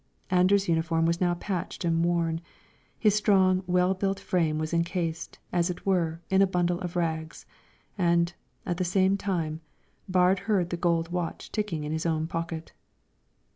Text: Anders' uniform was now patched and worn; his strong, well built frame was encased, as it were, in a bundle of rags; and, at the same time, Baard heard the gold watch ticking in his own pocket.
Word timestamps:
Anders' 0.31 0.67
uniform 0.67 1.05
was 1.05 1.21
now 1.21 1.35
patched 1.35 1.85
and 1.85 2.03
worn; 2.03 2.41
his 2.97 3.13
strong, 3.13 3.63
well 3.67 3.93
built 3.93 4.19
frame 4.19 4.57
was 4.57 4.73
encased, 4.73 5.37
as 5.53 5.69
it 5.69 5.85
were, 5.85 6.21
in 6.31 6.41
a 6.41 6.47
bundle 6.47 6.79
of 6.79 6.95
rags; 6.95 7.45
and, 7.99 8.33
at 8.65 8.77
the 8.77 8.83
same 8.83 9.15
time, 9.15 9.61
Baard 10.09 10.39
heard 10.39 10.71
the 10.71 10.75
gold 10.75 11.09
watch 11.11 11.51
ticking 11.51 11.83
in 11.83 11.91
his 11.91 12.07
own 12.07 12.25
pocket. 12.25 12.73